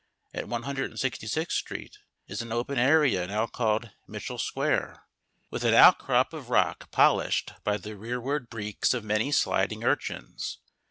At 0.33 0.45
166th 0.45 1.51
Street 1.51 1.99
is 2.27 2.41
an 2.41 2.51
open 2.51 2.79
area 2.79 3.27
now 3.27 3.45
called 3.45 3.91
Mitchel 4.09 4.39
Square, 4.39 5.03
with 5.51 5.63
an 5.63 5.75
outcrop 5.75 6.33
of 6.33 6.49
rock 6.49 6.89
polished 6.89 7.53
by 7.63 7.77
the 7.77 7.95
rearward 7.95 8.49
breeks 8.49 8.95
of 8.95 9.03
many 9.03 9.31
sliding 9.31 9.83
urchins. 9.83 10.57